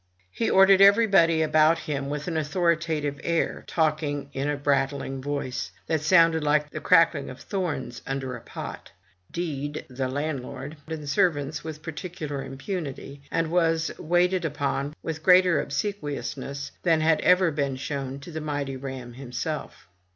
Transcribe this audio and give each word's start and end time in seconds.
He 0.31 0.49
ordered 0.49 0.81
everybody 0.81 1.43
about 1.43 1.77
him 1.77 2.09
with 2.09 2.27
an 2.27 2.35
authoritative 2.35 3.21
air; 3.23 3.63
talking 3.67 4.31
in 4.33 4.49
a 4.49 4.57
brattling 4.57 5.21
voice, 5.21 5.71
that 5.85 6.01
sounded 6.01 6.43
like 6.43 6.71
the 6.71 6.79
crackling 6.79 7.29
of 7.29 7.39
thorns 7.39 8.01
under 8.07 8.35
a 8.35 8.41
pot; 8.41 8.91
d— 9.31 9.67
d 9.69 9.83
the 9.87 10.07
landlord 10.07 10.77
and 10.87 11.07
servants 11.07 11.63
with 11.63 11.83
perfect 11.83 12.19
impunity, 12.19 13.21
and 13.29 13.51
was 13.51 13.91
waited 13.99 14.43
upon 14.43 14.95
with 15.03 15.21
greater 15.21 15.61
obsequiousness 15.61 16.71
than 16.81 17.01
had 17.01 17.21
ever 17.21 17.51
been 17.51 17.75
shown 17.75 18.19
to 18.21 18.31
the 18.31 18.41
mighty 18.41 18.75
Ramm 18.75 19.13
himself. 19.13 19.87